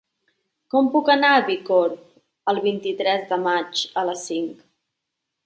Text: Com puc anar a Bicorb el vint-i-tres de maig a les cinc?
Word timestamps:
Com 0.75 0.87
puc 0.95 1.11
anar 1.15 1.29
a 1.33 1.43
Bicorb 1.49 1.99
el 2.55 2.63
vint-i-tres 2.65 3.29
de 3.35 3.39
maig 3.45 3.85
a 4.03 4.09
les 4.11 4.27
cinc? 4.33 4.67